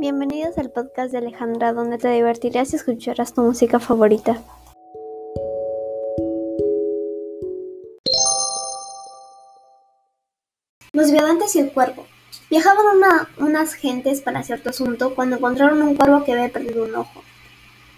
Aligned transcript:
Bienvenidos 0.00 0.56
al 0.56 0.70
podcast 0.70 1.12
de 1.12 1.18
Alejandra, 1.18 1.74
donde 1.74 1.98
te 1.98 2.08
divertirás 2.08 2.72
y 2.72 2.76
escucharás 2.76 3.34
tu 3.34 3.42
música 3.42 3.78
favorita. 3.78 4.42
Los 10.94 11.12
viandantes 11.12 11.54
y 11.54 11.58
el 11.58 11.72
cuervo. 11.72 12.06
Viajaban 12.48 12.86
unas 13.40 13.74
gentes 13.74 14.22
para 14.22 14.42
cierto 14.42 14.70
asunto 14.70 15.14
cuando 15.14 15.36
encontraron 15.36 15.82
un 15.82 15.94
cuervo 15.94 16.24
que 16.24 16.32
había 16.32 16.48
perdido 16.48 16.84
un 16.84 16.94
ojo. 16.94 17.22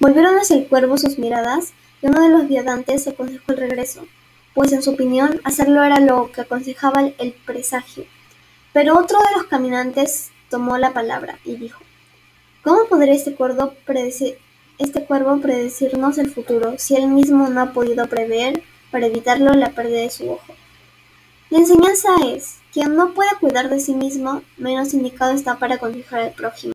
Volvieron 0.00 0.36
hacia 0.36 0.56
el 0.56 0.66
cuervo 0.66 0.98
sus 0.98 1.20
miradas 1.20 1.72
y 2.02 2.08
uno 2.08 2.20
de 2.20 2.30
los 2.30 2.48
viandantes 2.48 3.06
aconsejó 3.06 3.52
el 3.52 3.58
regreso, 3.58 4.08
pues 4.54 4.72
en 4.72 4.82
su 4.82 4.90
opinión 4.90 5.40
hacerlo 5.44 5.84
era 5.84 6.00
lo 6.00 6.32
que 6.32 6.40
aconsejaba 6.40 7.02
el 7.02 7.32
presagio. 7.46 8.06
Pero 8.72 8.98
otro 8.98 9.20
de 9.20 9.36
los 9.36 9.44
caminantes 9.44 10.32
tomó 10.50 10.78
la 10.78 10.92
palabra 10.92 11.38
y 11.44 11.54
dijo 11.54 11.78
¿Cómo 12.62 12.86
podría 12.88 13.14
este 13.14 13.34
este 14.78 15.04
cuervo 15.04 15.40
predecirnos 15.40 16.16
el 16.18 16.30
futuro 16.30 16.74
si 16.78 16.94
él 16.94 17.08
mismo 17.08 17.48
no 17.48 17.60
ha 17.60 17.72
podido 17.72 18.06
prever, 18.06 18.62
para 18.92 19.06
evitarlo, 19.06 19.52
la 19.52 19.70
pérdida 19.70 20.02
de 20.02 20.10
su 20.10 20.30
ojo? 20.30 20.54
La 21.50 21.58
enseñanza 21.58 22.10
es, 22.24 22.58
quien 22.72 22.94
no 22.94 23.14
puede 23.14 23.30
cuidar 23.40 23.68
de 23.68 23.80
sí 23.80 23.96
mismo, 23.96 24.42
menos 24.58 24.94
indicado 24.94 25.32
está 25.32 25.58
para 25.58 25.74
aconsejar 25.74 26.20
al 26.20 26.32
prójimo. 26.34 26.72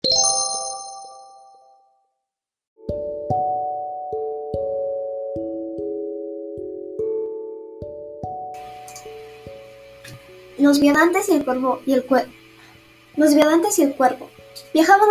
Los 10.60 10.82
viandantes 10.82 11.30
y 11.30 11.36
el 11.36 11.46
cuervo 11.46 11.82
y 11.86 11.94
el 11.94 12.04
cuervo. 12.04 12.32
Los 13.18 13.34
viandantes 13.34 13.80
y 13.80 13.82
el 13.82 13.96
cuervo. 13.96 14.30
Viajaban 14.76 15.10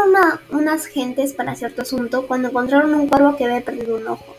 unas 0.51 0.87
gentes 0.87 1.33
para 1.33 1.57
cierto 1.57 1.83
asunto 1.83 2.29
cuando 2.29 2.48
encontraron 2.48 2.95
un 2.95 3.09
cuervo 3.09 3.37
que 3.37 3.45
había 3.45 3.63
perdido 3.63 3.97
un 3.97 4.07
ojo. 4.07 4.37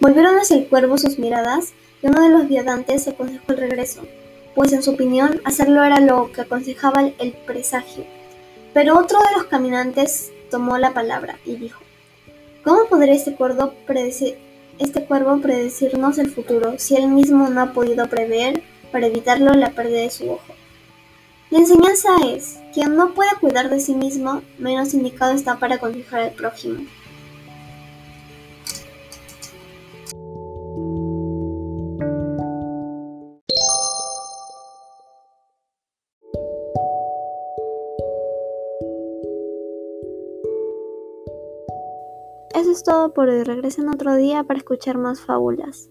Volvieron 0.00 0.38
hacia 0.38 0.56
el 0.56 0.66
cuervo 0.66 0.96
sus 0.96 1.18
miradas 1.18 1.74
y 2.02 2.06
uno 2.06 2.22
de 2.22 2.30
los 2.30 2.48
viadantes 2.48 3.06
aconsejó 3.06 3.52
el 3.52 3.58
regreso, 3.58 4.00
pues 4.54 4.72
en 4.72 4.82
su 4.82 4.92
opinión 4.92 5.42
hacerlo 5.44 5.84
era 5.84 6.00
lo 6.00 6.32
que 6.32 6.40
aconsejaba 6.40 7.02
el 7.02 7.32
presagio. 7.46 8.06
Pero 8.72 8.98
otro 8.98 9.18
de 9.18 9.36
los 9.36 9.44
caminantes 9.44 10.32
tomó 10.50 10.78
la 10.78 10.94
palabra 10.94 11.38
y 11.44 11.56
dijo, 11.56 11.80
¿Cómo 12.64 12.86
podría 12.86 13.14
este 13.14 13.36
este 14.78 15.04
cuervo 15.04 15.40
predecirnos 15.42 16.16
el 16.16 16.30
futuro 16.30 16.78
si 16.78 16.96
él 16.96 17.08
mismo 17.08 17.48
no 17.50 17.60
ha 17.60 17.72
podido 17.74 18.08
prever, 18.08 18.62
para 18.90 19.06
evitarlo, 19.06 19.52
la 19.52 19.72
pérdida 19.72 20.00
de 20.00 20.10
su 20.10 20.30
ojo? 20.30 20.55
La 21.50 21.58
enseñanza 21.58 22.08
es, 22.26 22.58
quien 22.74 22.96
no 22.96 23.14
puede 23.14 23.30
cuidar 23.40 23.70
de 23.70 23.78
sí 23.78 23.94
mismo, 23.94 24.42
menos 24.58 24.94
indicado 24.94 25.32
está 25.32 25.58
para 25.58 25.76
aconsejar 25.76 26.20
al 26.20 26.32
prójimo. 26.32 26.84
Eso 42.54 42.72
es 42.72 42.82
todo 42.82 43.12
por 43.12 43.28
hoy. 43.28 43.44
Regresen 43.44 43.88
otro 43.88 44.16
día 44.16 44.42
para 44.42 44.58
escuchar 44.58 44.98
más 44.98 45.20
fábulas. 45.20 45.90